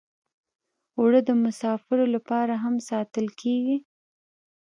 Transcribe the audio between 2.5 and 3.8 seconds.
هم ساتل کېږي